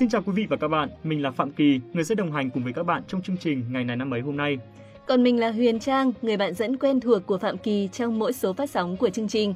[0.00, 2.50] Xin chào quý vị và các bạn, mình là Phạm Kỳ, người sẽ đồng hành
[2.50, 4.58] cùng với các bạn trong chương trình ngày này năm ấy hôm nay.
[5.06, 8.32] Còn mình là Huyền Trang, người bạn dẫn quen thuộc của Phạm Kỳ trong mỗi
[8.32, 9.54] số phát sóng của chương trình.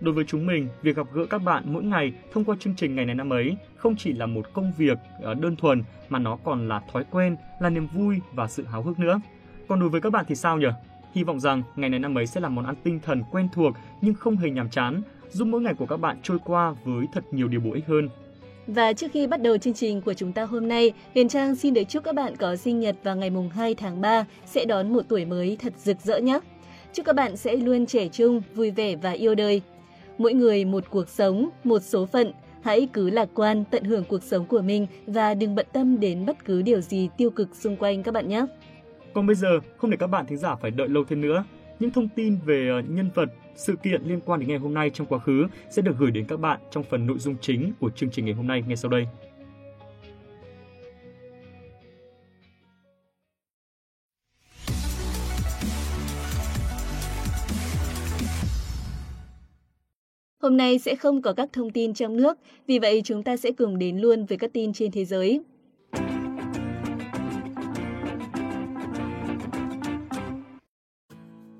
[0.00, 2.94] Đối với chúng mình, việc gặp gỡ các bạn mỗi ngày thông qua chương trình
[2.94, 6.36] ngày này năm ấy không chỉ là một công việc ờ, đơn thuần mà nó
[6.44, 9.20] còn là thói quen, là niềm vui và sự háo hức nữa.
[9.68, 10.68] Còn đối với các bạn thì sao nhỉ?
[11.14, 13.74] Hy vọng rằng ngày này năm ấy sẽ là món ăn tinh thần quen thuộc
[14.00, 17.24] nhưng không hề nhàm chán, giúp mỗi ngày của các bạn trôi qua với thật
[17.30, 18.08] nhiều điều bổ ích hơn.
[18.68, 21.74] Và trước khi bắt đầu chương trình của chúng ta hôm nay, Huyền Trang xin
[21.74, 24.92] được chúc các bạn có sinh nhật vào ngày mùng 2 tháng 3 sẽ đón
[24.92, 26.40] một tuổi mới thật rực rỡ nhé.
[26.92, 29.62] Chúc các bạn sẽ luôn trẻ trung, vui vẻ và yêu đời.
[30.18, 32.32] Mỗi người một cuộc sống, một số phận.
[32.62, 36.26] Hãy cứ lạc quan, tận hưởng cuộc sống của mình và đừng bận tâm đến
[36.26, 38.46] bất cứ điều gì tiêu cực xung quanh các bạn nhé.
[39.14, 41.44] Còn bây giờ, không để các bạn thính giả phải đợi lâu thêm nữa,
[41.80, 44.90] những thông tin về ờ, nhân vật, sự kiện liên quan đến ngày hôm nay
[44.94, 47.90] trong quá khứ sẽ được gửi đến các bạn trong phần nội dung chính của
[47.90, 49.06] chương trình ngày hôm nay ngay sau đây.
[60.42, 63.50] Hôm nay sẽ không có các thông tin trong nước, vì vậy chúng ta sẽ
[63.50, 65.40] cùng đến luôn với các tin trên thế giới.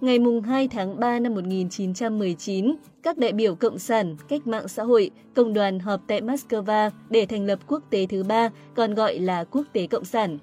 [0.00, 5.10] Ngày 2 tháng 3 năm 1919, các đại biểu Cộng sản, Cách mạng xã hội,
[5.34, 9.44] Công đoàn họp tại Moscow để thành lập quốc tế thứ ba, còn gọi là
[9.44, 10.38] Quốc tế Cộng sản.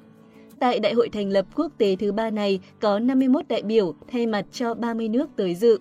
[0.60, 4.28] Tại đại hội thành lập quốc tế thứ ba này có 51 đại biểu thay
[4.28, 5.80] mặt cho 30 nước tới dự.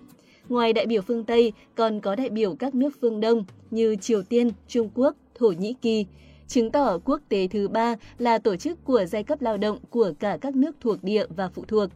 [0.49, 4.21] Ngoài đại biểu phương Tây, còn có đại biểu các nước phương Đông như Triều
[4.23, 6.05] Tiên, Trung Quốc, Thổ Nhĩ Kỳ,
[6.47, 10.11] chứng tỏ quốc tế thứ ba là tổ chức của giai cấp lao động của
[10.19, 11.89] cả các nước thuộc địa và phụ thuộc.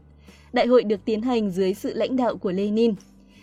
[0.53, 2.93] Đại hội được tiến hành dưới sự lãnh đạo của Lenin.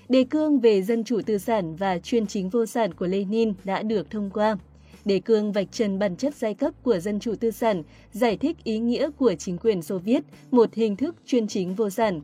[0.09, 3.83] Đề cương về dân chủ tư sản và chuyên chính vô sản của Lenin đã
[3.83, 4.59] được thông qua.
[5.05, 8.57] Đề cương vạch trần bản chất giai cấp của dân chủ tư sản, giải thích
[8.65, 12.21] ý nghĩa của chính quyền Xô Viết, một hình thức chuyên chính vô sản.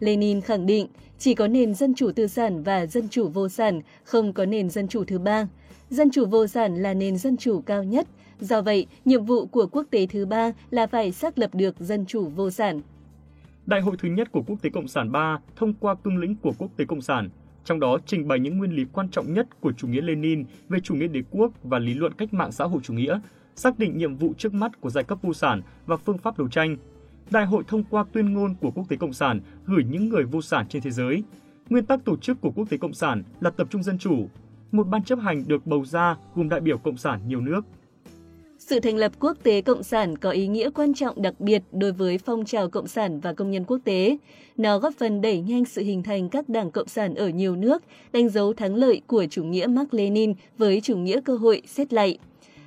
[0.00, 0.86] Lenin khẳng định
[1.18, 4.70] chỉ có nền dân chủ tư sản và dân chủ vô sản, không có nền
[4.70, 5.48] dân chủ thứ ba.
[5.90, 8.06] Dân chủ vô sản là nền dân chủ cao nhất,
[8.40, 12.06] do vậy nhiệm vụ của quốc tế thứ ba là phải xác lập được dân
[12.06, 12.80] chủ vô sản.
[13.66, 16.52] Đại hội thứ nhất của Quốc tế Cộng sản 3 thông qua cương lĩnh của
[16.58, 17.28] Quốc tế Cộng sản,
[17.64, 20.80] trong đó trình bày những nguyên lý quan trọng nhất của chủ nghĩa Lenin về
[20.80, 23.20] chủ nghĩa đế quốc và lý luận cách mạng xã hội chủ nghĩa,
[23.56, 26.48] xác định nhiệm vụ trước mắt của giai cấp vô sản và phương pháp đấu
[26.48, 26.76] tranh.
[27.30, 30.42] Đại hội thông qua tuyên ngôn của Quốc tế Cộng sản gửi những người vô
[30.42, 31.22] sản trên thế giới.
[31.68, 34.28] Nguyên tắc tổ chức của Quốc tế Cộng sản là tập trung dân chủ.
[34.72, 37.64] Một ban chấp hành được bầu ra gồm đại biểu cộng sản nhiều nước,
[38.66, 41.92] sự thành lập quốc tế cộng sản có ý nghĩa quan trọng đặc biệt đối
[41.92, 44.16] với phong trào cộng sản và công nhân quốc tế.
[44.56, 47.82] Nó góp phần đẩy nhanh sự hình thành các đảng cộng sản ở nhiều nước,
[48.12, 51.92] đánh dấu thắng lợi của chủ nghĩa Mark Lenin với chủ nghĩa cơ hội xét
[51.92, 52.18] lại.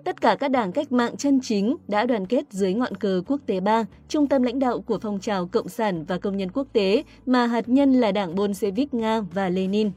[0.03, 3.41] Tất cả các đảng cách mạng chân chính đã đoàn kết dưới ngọn cờ quốc
[3.45, 6.67] tế ba, trung tâm lãnh đạo của phong trào cộng sản và công nhân quốc
[6.73, 9.91] tế mà hạt nhân là đảng Bolshevik Nga và Lenin.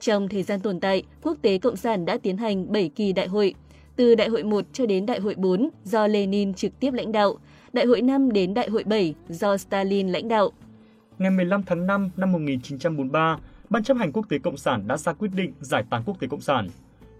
[0.00, 3.26] Trong thời gian tồn tại, Quốc tế Cộng sản đã tiến hành 7 kỳ đại
[3.26, 3.54] hội,
[3.96, 7.34] từ Đại hội 1 cho đến Đại hội 4 do Lenin trực tiếp lãnh đạo,
[7.72, 10.50] Đại hội 5 đến Đại hội 7 do Stalin lãnh đạo.
[11.18, 13.38] Ngày 15 tháng 5 năm 1943,
[13.70, 16.28] Ban chấp hành Quốc tế Cộng sản đã ra quyết định giải tán Quốc tế
[16.28, 16.68] Cộng sản.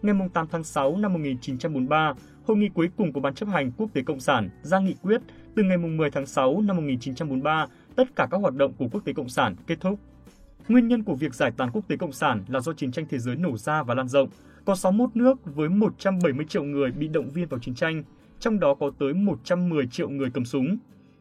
[0.03, 2.13] Ngày 8 tháng 6 năm 1943,
[2.47, 5.21] hội nghị cuối cùng của Ban chấp hành Quốc tế Cộng sản ra nghị quyết
[5.57, 9.13] từ ngày 10 tháng 6 năm 1943, tất cả các hoạt động của Quốc tế
[9.13, 9.99] Cộng sản kết thúc.
[10.69, 13.19] Nguyên nhân của việc giải tán Quốc tế Cộng sản là do chiến tranh thế
[13.19, 14.29] giới nổ ra và lan rộng,
[14.65, 18.03] có 61 nước với 170 triệu người bị động viên vào chiến tranh,
[18.41, 20.77] trong đó có tới 110 triệu người cầm súng.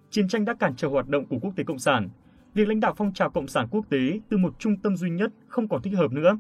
[0.10, 2.10] Chiến tranh đã cản trở hoạt động của quốc tế cộng sản.
[2.54, 5.32] Việc lãnh đạo phong trào cộng sản quốc tế từ một trung tâm duy nhất
[5.48, 6.38] không còn thích hợp nữa.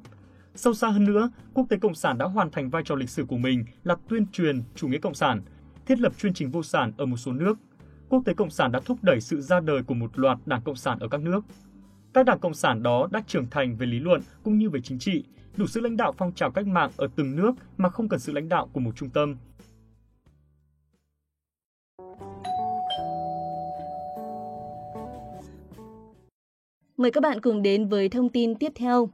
[0.55, 3.25] Sâu xa hơn nữa, quốc tế cộng sản đã hoàn thành vai trò lịch sử
[3.25, 5.41] của mình là tuyên truyền chủ nghĩa cộng sản,
[5.85, 7.57] thiết lập chuyên trình vô sản ở một số nước.
[8.09, 10.75] Quốc tế cộng sản đã thúc đẩy sự ra đời của một loạt đảng cộng
[10.75, 11.45] sản ở các nước.
[12.13, 14.99] Các đảng cộng sản đó đã trưởng thành về lý luận cũng như về chính
[14.99, 15.23] trị,
[15.57, 18.31] đủ sức lãnh đạo phong trào cách mạng ở từng nước mà không cần sự
[18.31, 19.35] lãnh đạo của một trung tâm.
[26.97, 29.09] Mời các bạn cùng đến với thông tin tiếp theo.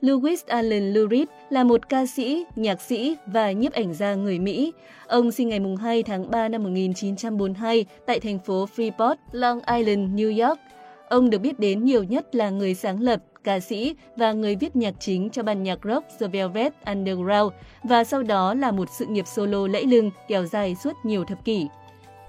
[0.00, 4.72] Louis Allen Lurid là một ca sĩ, nhạc sĩ và nhiếp ảnh gia người Mỹ.
[5.06, 10.48] Ông sinh ngày 2 tháng 3 năm 1942 tại thành phố Freeport, Long Island, New
[10.48, 10.60] York.
[11.08, 14.76] Ông được biết đến nhiều nhất là người sáng lập ca sĩ và người viết
[14.76, 17.52] nhạc chính cho ban nhạc rock The Velvet Underground
[17.84, 21.44] và sau đó là một sự nghiệp solo lẫy lừng kéo dài suốt nhiều thập
[21.44, 21.66] kỷ.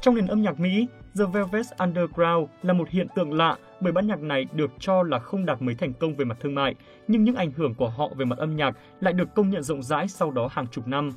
[0.02, 0.88] Trong nền âm nhạc Mỹ,
[1.18, 5.20] The Velvet Underground là một hiện tượng lạ bởi ban nhạc này được cho là
[5.20, 6.76] không đạt mấy thành công về mặt thương mại,
[7.08, 9.84] nhưng những ảnh hưởng của họ về mặt âm nhạc lại được công nhận rộng
[9.84, 11.12] rãi sau đó hàng chục năm.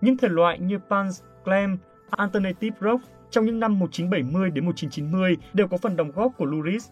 [0.00, 1.12] Những thể loại như punk,
[1.44, 1.78] glam,
[2.10, 6.62] alternative rock trong những năm 1970 đến 1990 đều có phần đóng góp của Lou
[6.64, 6.82] Reed.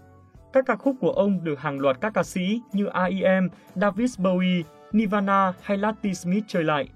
[0.54, 4.62] Các ca khúc của ông được hàng loạt các ca sĩ như R.E.M., David Bowie,
[4.92, 6.88] Nirvana hay Latti Smith chơi lại.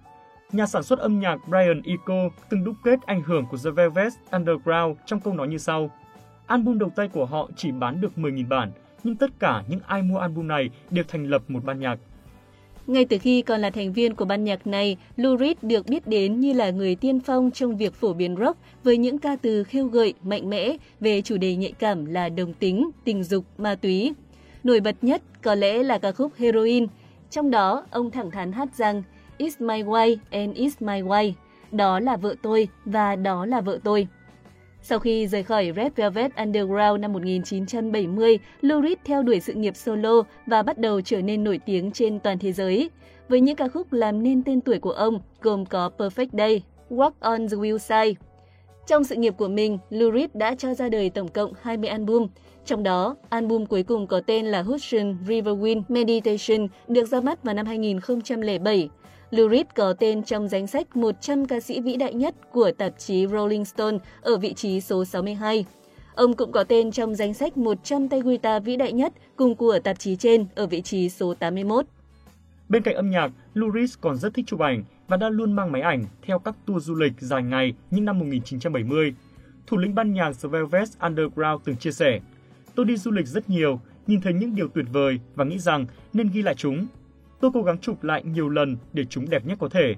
[0.52, 4.12] Nhà sản xuất âm nhạc Brian Eno từng đúc kết ảnh hưởng của The Velvet
[4.30, 5.90] Underground trong câu nói như sau.
[6.46, 8.72] Album đầu tay của họ chỉ bán được 10.000 bản,
[9.04, 11.98] nhưng tất cả những ai mua album này đều thành lập một ban nhạc.
[12.88, 16.06] Ngay từ khi còn là thành viên của ban nhạc này, Lou Reed được biết
[16.06, 19.64] đến như là người tiên phong trong việc phổ biến rock với những ca từ
[19.64, 23.74] khêu gợi, mạnh mẽ về chủ đề nhạy cảm là đồng tính, tình dục, ma
[23.74, 24.12] túy.
[24.64, 26.86] Nổi bật nhất có lẽ là ca khúc Heroin.
[27.30, 29.02] Trong đó, ông thẳng thắn hát rằng
[29.38, 31.32] It's my way and it's my way.
[31.72, 34.08] Đó là vợ tôi và đó là vợ tôi.
[34.82, 39.76] Sau khi rời khỏi Red Velvet Underground năm 1970, Lou Reed theo đuổi sự nghiệp
[39.76, 42.90] solo và bắt đầu trở nên nổi tiếng trên toàn thế giới.
[43.28, 47.10] Với những ca khúc làm nên tên tuổi của ông, gồm có Perfect Day, Walk
[47.20, 48.20] on the Wild Side.
[48.86, 52.26] Trong sự nghiệp của mình, Lou Reed đã cho ra đời tổng cộng 20 album.
[52.64, 57.42] Trong đó, album cuối cùng có tên là Hudson River Wind Meditation được ra mắt
[57.42, 58.88] vào năm 2007.
[59.30, 62.98] Lou Reed có tên trong danh sách 100 ca sĩ vĩ đại nhất của tạp
[62.98, 65.64] chí Rolling Stone ở vị trí số 62.
[66.14, 69.78] Ông cũng có tên trong danh sách 100 tay guitar vĩ đại nhất cùng của
[69.84, 71.86] tạp chí trên ở vị trí số 81.
[72.68, 75.72] Bên cạnh âm nhạc, Lou Reed còn rất thích chụp ảnh và đã luôn mang
[75.72, 79.14] máy ảnh theo các tour du lịch dài ngày những năm 1970.
[79.66, 82.20] Thủ lĩnh ban nhạc The Velvet Underground từng chia sẻ,
[82.74, 85.86] Tôi đi du lịch rất nhiều, nhìn thấy những điều tuyệt vời và nghĩ rằng
[86.12, 86.86] nên ghi lại chúng
[87.40, 89.94] Tôi cố gắng chụp lại nhiều lần để chúng đẹp nhất có thể.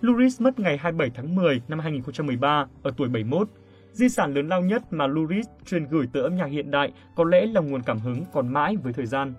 [0.00, 3.48] Luris mất ngày 27 tháng 10 năm 2013 ở tuổi 71.
[3.92, 7.24] Di sản lớn lao nhất mà Luris truyền gửi tới âm nhạc hiện đại có
[7.24, 9.34] lẽ là nguồn cảm hứng còn mãi với thời gian.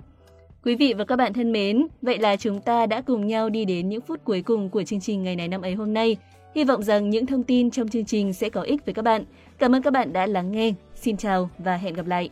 [0.64, 3.66] Quý vị và các bạn thân mến, vậy là chúng ta đã cùng nhau đi
[3.66, 6.18] đến những phút cuối cùng của chương trình ngày này năm ấy hôm nay.
[6.56, 9.24] Hy vọng rằng những thông tin trong chương trình sẽ có ích với các bạn.
[9.58, 10.74] Cảm ơn các bạn đã lắng nghe.
[10.96, 12.30] Xin chào và hẹn gặp lại.